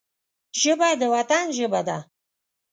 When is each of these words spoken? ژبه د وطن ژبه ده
ژبه 0.61 0.89
د 1.01 1.01
وطن 1.13 1.45
ژبه 1.57 1.81
ده 1.87 1.97